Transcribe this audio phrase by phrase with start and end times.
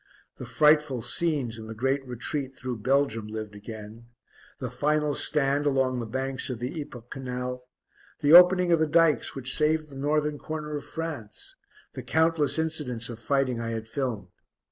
[0.37, 4.07] The frightful scenes in the great retreat through Belgium lived again;
[4.57, 7.67] the final stand along the banks of the Ypres canal;
[8.21, 11.53] the opening of the dykes, which saved the northern corner of France;
[11.93, 14.29] the countless incidents of fighting I had filmed.